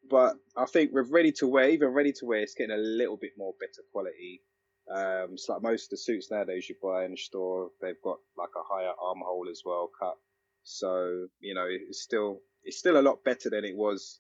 [0.08, 3.18] But I think with ready to wear, even ready to wear, it's getting a little
[3.18, 4.42] bit more better quality.
[4.88, 8.18] Um, it's like most of the suits nowadays you buy in the store, they've got
[8.38, 10.16] like a higher armhole as well cut.
[10.64, 14.20] So you know, it's still it's still a lot better than it was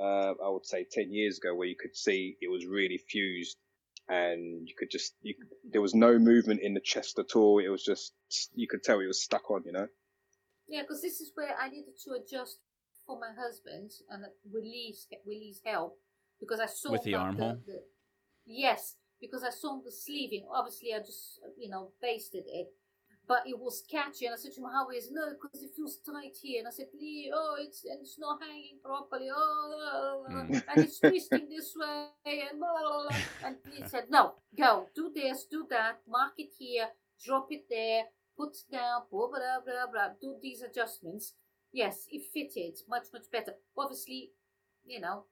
[0.00, 3.56] uh, I would say 10 years ago where you could see it was really fused
[4.08, 5.34] and you could just, you,
[5.70, 7.58] there was no movement in the chest at all.
[7.58, 8.12] It was just,
[8.54, 9.88] you could tell it was stuck on, you know?
[10.68, 12.58] Yeah, because this is where I needed to adjust
[13.06, 15.98] for my husband and release release help
[16.40, 17.58] because I saw With the that armhole?
[17.66, 17.82] The,
[18.46, 20.46] yes, because I saw the sleeving.
[20.52, 22.68] Obviously, I just you know basted it,
[23.26, 24.26] but it was catchy.
[24.26, 25.12] And I said to him, "How is it?
[25.14, 25.28] no?
[25.30, 28.78] Because it feels tight here." And I said, "Lee, oh, it's and it's not hanging
[28.84, 29.28] properly.
[29.34, 30.64] Oh, blah, blah, blah, Mm.
[30.68, 35.10] and it's twisting this way and blah, blah, blah." And he said, "No, go do
[35.14, 36.88] this, do that, mark it here,
[37.24, 38.04] drop it there."
[38.36, 40.08] Put it down, blah blah blah blah.
[40.20, 41.34] Do these adjustments,
[41.72, 43.54] yes, it fitted much, much better.
[43.78, 44.32] Obviously,
[44.84, 45.26] you know,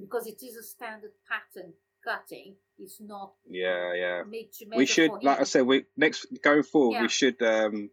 [0.00, 4.22] because it is a standard pattern cutting, it's not Yeah, yeah.
[4.28, 7.02] made to We should, for like I said, we next going forward, Yeah.
[7.02, 7.90] we should um,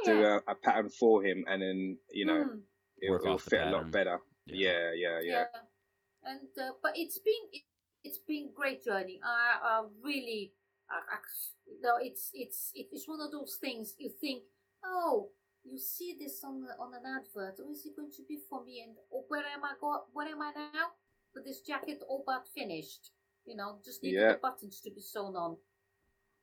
[0.00, 2.60] Oh, do a, a pattern for him, and then you know Mm,
[3.02, 4.18] it'll, Work it'll off the fit a lot better.
[4.46, 4.70] Yeah.
[4.70, 5.44] Yeah, yeah, yeah.
[5.52, 6.30] yeah.
[6.30, 7.62] And uh, but it's been it,
[8.04, 9.18] it's been great journey.
[9.24, 10.52] I, I really,
[10.88, 11.18] I, I,
[11.66, 14.42] you know, it's it's it's one of those things you think,
[14.84, 15.30] oh,
[15.64, 18.64] you see this on the, on an advert, or is it going to be for
[18.64, 18.82] me?
[18.86, 19.98] And oh, where am I go?
[20.12, 20.94] Where am I now?
[21.34, 23.10] With this jacket all but finished.
[23.48, 24.32] You know, just needed Yeah.
[24.32, 25.56] the buttons to be sewn on.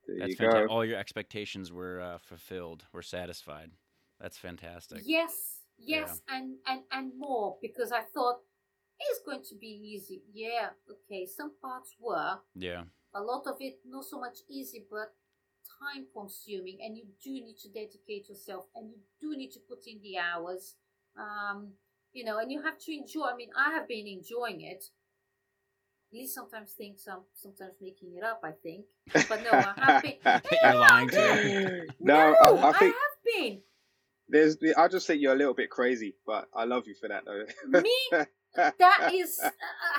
[0.08, 0.68] There That's you fantastic.
[0.68, 0.74] go.
[0.74, 2.86] All your expectations were uh, fulfilled.
[2.94, 3.72] Were satisfied.
[4.20, 5.02] That's fantastic.
[5.06, 8.40] Yes, yes, and and and more because I thought
[9.00, 10.24] it's going to be easy.
[10.34, 11.26] Yeah, okay.
[11.26, 12.84] Some parts were Yeah.
[13.14, 15.14] a lot of it not so much easy, but
[15.82, 19.86] time consuming, and you do need to dedicate yourself, and you do need to put
[19.88, 20.76] in the hours.
[21.18, 21.74] Um,
[22.14, 23.26] you know, and you have to enjoy.
[23.26, 24.86] I mean, I have been enjoying it.
[26.14, 28.42] Lee sometimes thinks I'm sometimes making it up.
[28.44, 30.16] I think, but no, I have been.
[30.64, 31.82] You're lying to me.
[32.00, 33.60] no, no, I, I think have been.
[34.30, 34.58] there's.
[34.78, 37.80] I just think you're a little bit crazy, but I love you for that though.
[37.82, 37.96] Me?
[38.56, 39.38] That is.
[39.44, 39.50] Uh,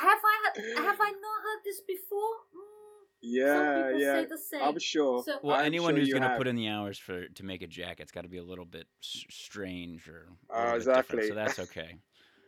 [0.00, 2.18] have I have I not heard this before?
[2.56, 4.14] Mm, yeah, yeah.
[4.22, 4.62] say the same.
[4.62, 5.22] I'm sure.
[5.24, 7.60] So- Well, I'm anyone sure who's going to put in the hours for to make
[7.60, 10.76] a jacket's got to be a little bit s- strange or a Ah, little bit
[10.78, 11.28] exactly.
[11.28, 11.96] So that's okay.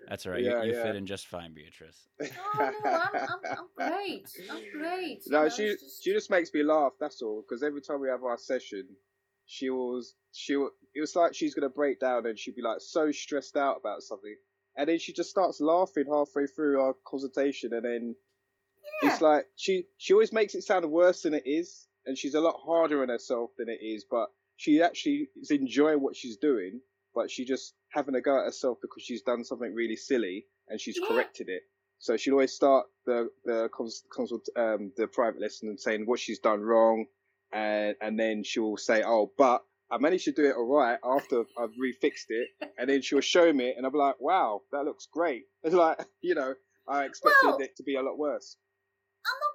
[0.09, 0.42] That's all right.
[0.42, 0.83] Yeah, you you yeah.
[0.85, 2.09] fit in just fine, Beatrice.
[2.21, 4.29] Oh no, I'm, I'm, I'm great.
[4.51, 5.23] I'm great.
[5.27, 6.92] you No, know, she just- she just makes me laugh.
[7.01, 7.42] That's all.
[7.47, 8.87] Because every time we have our session,
[9.47, 12.81] she was she wa- it was like she's gonna break down and she'd be like
[12.81, 14.35] so stressed out about something,
[14.77, 18.14] and then she just starts laughing halfway through our consultation, and then
[19.03, 22.40] it's like she she always makes it sound worse than it is, and she's a
[22.40, 26.81] lot harder on herself than it is, but she actually is enjoying what she's doing,
[27.18, 30.81] but she just having a go at herself because she's done something really silly and
[30.81, 31.09] she's Yeah.
[31.09, 31.62] corrected it.
[31.98, 36.20] So she'd always start the the cons- consult um the private lesson and saying what
[36.20, 37.07] she's done wrong,
[37.52, 39.59] and and then she'll say, oh, but
[39.90, 43.48] I managed to do it all right after I've refixed it, and then she'll show
[43.61, 45.44] me, and I'll be like, wow, that looks great.
[45.64, 46.54] It's like you know,
[46.87, 48.57] I expected Well- it to be a lot worse.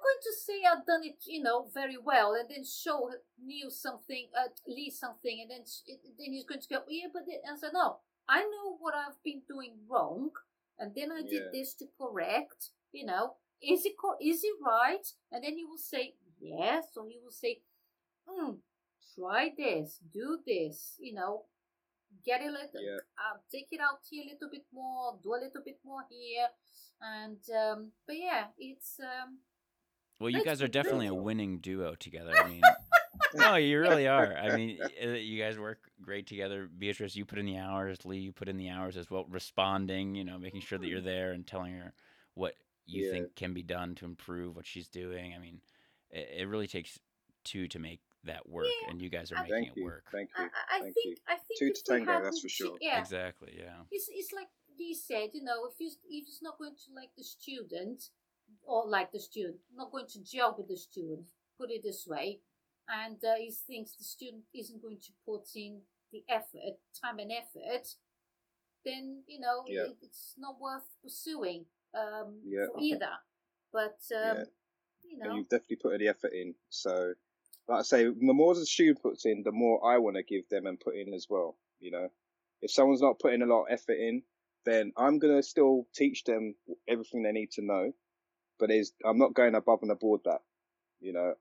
[0.04, 3.10] Going to say I've done it, you know, very well, and then show
[3.42, 7.22] Neil something, uh, Lee something, and then s- then he's going to go, yeah, but
[7.26, 10.30] then I said, no, I know what I've been doing wrong,
[10.78, 11.50] and then I did Yeah.
[11.52, 12.70] this to correct.
[12.92, 15.06] You know, is it co- is it right?
[15.32, 17.62] And then he will say yes, or he will say,
[18.28, 18.56] hmm,
[19.14, 20.96] try this, do this.
[21.00, 21.46] You know,
[22.24, 23.00] get a little, Yeah.
[23.18, 26.48] uh, take it out here a little bit more, do a little bit more here,
[27.00, 29.38] and um, but yeah, it's um.
[30.20, 32.32] Well, you Makes guys are me definitely a winning duo together.
[32.36, 32.60] I mean,
[33.34, 34.36] no, oh, you really are.
[34.36, 36.68] I mean, you guys work great together.
[36.78, 38.04] Beatrice, you put in the hours.
[38.04, 40.14] Lee, you put in the hours as well, responding.
[40.14, 41.92] You know, making sure that you're there and telling her
[42.34, 42.54] what
[42.86, 43.12] you Yeah.
[43.12, 45.34] think can be done to improve what she's doing.
[45.34, 45.60] I mean,
[46.10, 46.98] it, it really takes
[47.44, 49.84] two to make that work, Yeah, and you guys are I- making Thank it you,
[49.84, 50.04] work.
[50.10, 51.16] thank you, I I thank think you.
[51.28, 52.78] I think Two to we tango, that's for sure.
[52.80, 53.54] Yeah, Exactly.
[53.58, 53.82] Yeah.
[53.90, 54.46] it's it's like
[54.78, 58.08] Dee said, you know, if you if it's not going to like the student,
[58.62, 62.40] or like the student, not going to gel with the student, put it this way,
[62.88, 65.80] and uh, he thinks the student isn't going to put in
[66.12, 67.88] the effort, time and effort,
[68.84, 69.82] then you know Yeah.
[69.82, 72.66] it, it's not worth pursuing um, Yeah.
[72.66, 73.12] for either.
[73.72, 74.44] But um, Yeah.
[75.02, 76.54] you and know, you've definitely put the effort in.
[76.68, 77.14] So,
[77.68, 80.48] like I say, the more the student puts in, the more I want to give
[80.48, 81.56] them and put in as well.
[81.80, 82.08] You know,
[82.62, 84.22] if someone's not putting a lot of effort in,
[84.64, 86.54] then I'm gonna still teach them
[86.88, 87.92] everything they need to know,
[88.58, 88.70] but
[89.04, 90.40] I'm not going above and above that.
[91.00, 91.34] You know,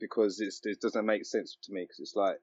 [0.00, 2.38] because it doesn't make sense to me because it's like.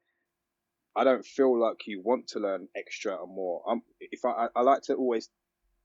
[0.94, 3.64] I don't feel like you want to learn extra and more.
[3.66, 5.30] I'm, if I, I, like to always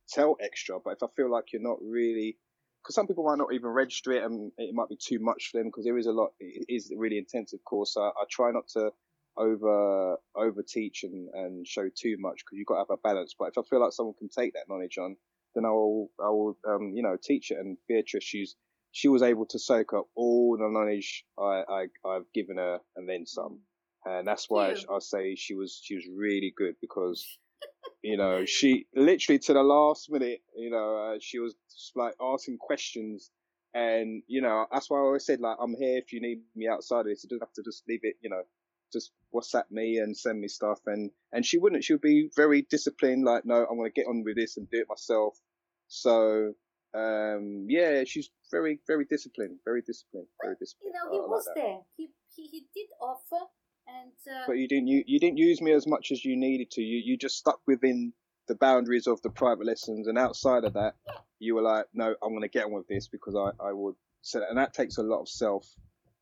[0.08, 2.38] tell extra, but if I feel like you're not really
[2.86, 5.58] because some people might not even register it and it might be too much for
[5.58, 8.24] them because there is a lot it is a really intensive course so I, I
[8.30, 8.92] try not to
[9.36, 13.34] over over teach and, and show too much because you've got to have a balance
[13.36, 15.16] but if I feel like someone can take that knowledge on
[15.56, 18.54] then I will I will um you know teach it and Beatrice she's
[18.92, 23.08] she was able to soak up all the knowledge I, I I've given her and
[23.08, 23.58] then some
[24.04, 24.86] and that's why Phew.
[24.94, 27.26] I say she was she was really good because
[28.02, 32.14] you know, she literally to the last minute, you know, uh, she was just, like
[32.20, 33.30] asking questions.
[33.74, 36.68] And, you know, that's why I always said, like, I'm here if you need me
[36.68, 37.24] outside of this.
[37.24, 38.42] You don't have to just leave it, you know,
[38.92, 40.78] just WhatsApp me and send me stuff.
[40.86, 44.08] And, and she wouldn't, she would be very disciplined, like, no, I'm going to get
[44.08, 45.36] on with this and do it myself.
[45.88, 46.54] So,
[46.94, 50.94] um, yeah, she's very, very disciplined, very disciplined, very disciplined.
[50.94, 51.54] you know, he like was that.
[51.56, 51.78] there.
[51.96, 53.44] He, he he did offer,
[53.86, 56.70] and uh, But you didn't you, you didn't use me as much as you needed
[56.72, 56.82] to.
[56.82, 58.12] You you just stuck within
[58.48, 60.94] the boundaries of the private lessons, and outside of that,
[61.38, 63.94] you were like, no, I'm going to get on with this because I I would.
[64.22, 65.66] So and that takes a lot of self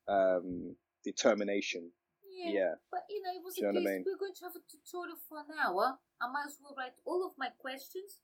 [0.07, 1.91] um, determination.
[2.25, 4.03] yeah, Yeah, But you know, it was Do a what I mean?
[4.05, 5.97] We're going to have a tutorial for an hour.
[6.21, 8.19] I might as well write all of my questions,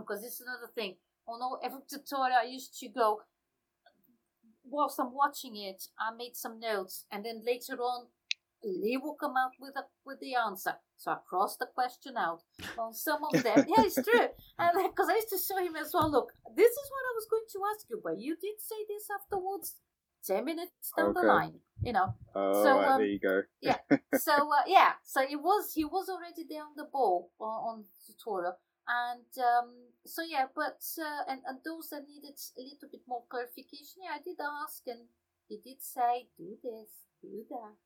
[0.00, 0.96] because this is another thing.
[1.28, 3.20] On all every tutorial, I used to go.
[4.64, 8.06] Whilst I'm watching it, I made some notes, and then later on,
[8.64, 10.74] Lee will come out with a with the answer.
[10.96, 12.42] So I crossed the question out
[12.78, 13.66] on some of them.
[13.68, 14.28] yeah, it's true,
[14.58, 16.10] and because I used to show him as well.
[16.10, 19.06] Look, this is what I was going to ask you, but you did say this
[19.10, 19.76] afterwards.
[20.24, 23.42] Ten minutes down the line, you know all So, right, um, there you go.
[23.60, 23.78] Yeah.
[24.14, 27.84] So uh, yeah, so it was he was already there on the ball on, on
[28.06, 28.54] tutorial,
[28.88, 29.70] and um,
[30.04, 34.16] so yeah, but uh, and and those that needed a little bit more clarification, yeah,
[34.16, 35.06] I did ask, and
[35.48, 36.90] he did say, do this,
[37.22, 37.78] do that.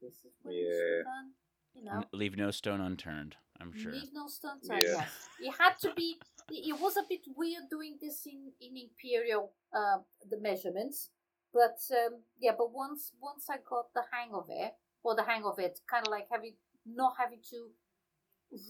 [0.00, 1.02] This is what you Yeah.
[1.04, 1.32] done.
[1.74, 3.36] You know, Leave no stone unturned.
[3.60, 3.92] I'm sure.
[3.92, 4.82] leave no stone unturned.
[4.82, 4.94] Yeah.
[4.98, 6.18] Yes, it had to be.
[6.50, 11.10] It it was a bit weird doing this in in imperial uh, the measurements,
[11.52, 12.52] but um, yeah.
[12.58, 16.06] But once once I got the hang of it, or the hang of it, kind
[16.06, 16.54] of like having
[16.84, 17.70] not having to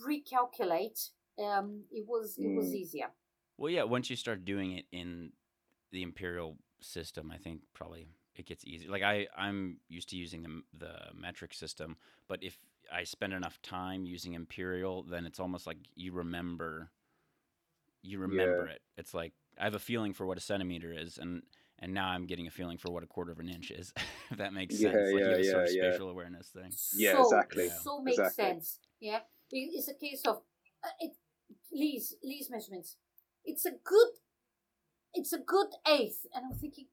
[0.07, 2.75] recalculate, um, it was it was Mm.
[2.75, 3.11] easier.
[3.59, 3.85] Well, yeah.
[3.85, 5.33] Once you start doing it in
[5.91, 8.89] the imperial system, I think probably it gets easy.
[8.89, 11.97] Like I, I'm used to using the the metric system,
[12.29, 12.59] but if
[12.93, 16.91] I spend enough time using imperial, then it's almost like you remember.
[18.03, 18.81] You remember it.
[18.97, 21.43] It's like I have a feeling for what a centimeter is, and
[21.79, 23.93] and now I'm getting a feeling for what a quarter of an inch is.
[24.31, 25.13] if that makes Yeah, sense.
[25.13, 25.91] like you yeah, have a sort of yeah, yeah.
[25.91, 26.73] spatial awareness thing.
[26.97, 27.69] Yeah, so, exactly.
[27.83, 28.45] So makes Exactly.
[28.45, 28.79] sense.
[29.01, 30.43] Yeah, it's a case of
[30.85, 31.13] uh, it.
[31.73, 32.97] Lee's Lee's measurements.
[33.45, 34.09] It's a good.
[35.15, 36.87] It's a good eighth, and I'm thinking,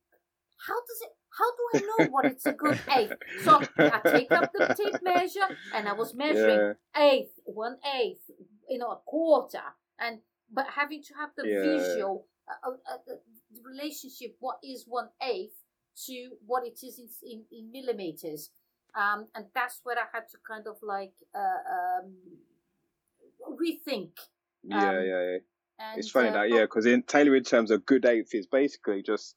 [0.68, 1.12] how does it?
[1.38, 3.16] How do I know what it's a good eighth?
[3.46, 8.30] So I take up the tape measure, and I was measuring Yeah, eighth, one eighth,
[8.70, 9.64] you know, a quarter,
[10.00, 10.20] and
[10.52, 11.62] but having to have the Yeah.
[11.62, 13.20] visual, uh, uh, uh, the,
[13.52, 15.56] the relationship, what is one eighth
[16.08, 18.52] to what it is in in, in millimeters,
[18.96, 22.16] um, and that's where I had to kind of like uh, um,
[23.48, 24.12] rethink.
[24.64, 25.38] yeah, Um, yeah, yeah.
[25.82, 29.02] And, It's funny uh, that, yeah, because in tailoring terms, a good eighth is basically
[29.02, 29.36] just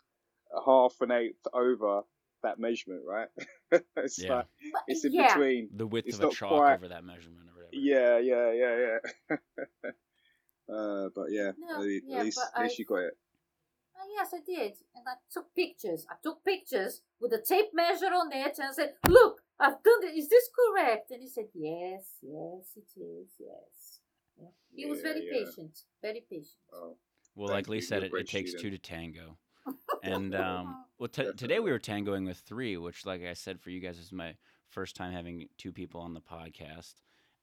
[0.54, 2.02] a half an eighth over
[2.42, 3.28] that measurement, right?
[3.96, 4.34] it's Yeah.
[4.38, 4.46] like
[4.88, 5.68] it's in yeah, between.
[5.76, 7.70] The width It's of a chalk quite- over that measurement or whatever.
[7.72, 8.98] Yeah, yeah, yeah,
[9.30, 9.36] yeah.
[10.74, 12.96] uh, but yeah, No, at, least, yeah, at least, but at least I- you got
[12.96, 13.16] it.
[13.94, 14.72] Uh, yes, I did.
[14.96, 16.06] And I took pictures.
[16.10, 20.02] I took pictures with a tape measure on it and I said, Look, I've done
[20.02, 20.18] it.
[20.18, 21.12] Is this correct?
[21.12, 23.28] And he said, Yes, yes, it is.
[23.38, 24.00] Yes.
[24.40, 24.48] Yeah.
[24.74, 25.44] He was very yeah.
[25.44, 25.78] patient.
[26.00, 26.48] Very patient.
[26.72, 26.96] Oh,
[27.34, 29.36] Well, Thank like Lee said, it, it takes two to tango.
[30.04, 33.70] And um, well, t- today we were tangoing with three, which, like I said, for
[33.70, 34.34] you guys is my
[34.68, 36.94] first time having two people on the podcast,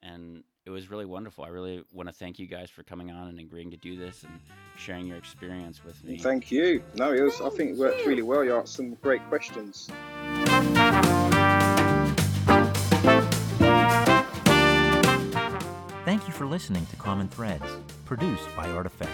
[0.03, 1.45] and it was really wonderful.
[1.45, 4.23] I really want to thank you guys for coming on and agreeing to do this
[4.23, 4.39] and
[4.75, 6.17] sharing your experience with me.
[6.17, 6.83] Thank you.
[6.95, 7.39] No, it was.
[7.39, 8.43] I think it worked really well.
[8.43, 9.89] You asked some great questions.
[16.49, 17.65] Listening to Common Threads,
[18.05, 19.13] produced by Artifacts.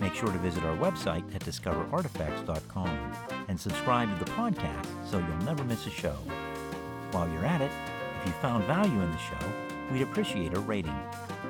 [0.00, 3.12] Make sure to visit our website at discoverartifacts.com
[3.46, 6.16] and subscribe to the podcast so you'll never miss a show.
[7.12, 7.70] While you're at it,
[8.20, 9.52] if you found value in the show,
[9.92, 10.98] we'd appreciate a rating.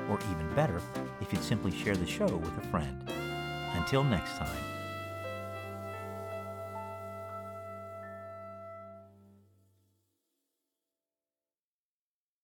[0.09, 0.81] Or even better,
[1.21, 3.11] if you'd simply share the show with a friend.
[3.75, 4.78] Until next time.